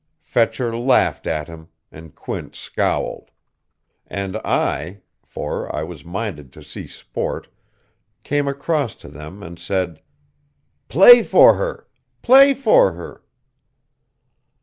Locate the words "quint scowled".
2.15-3.29